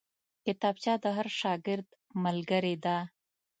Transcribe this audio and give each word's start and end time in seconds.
کتابچه 0.45 0.93
د 1.03 1.05
هر 1.17 1.27
شاګرد 1.39 1.87
ملګرې 2.23 2.75
ده 2.85 2.97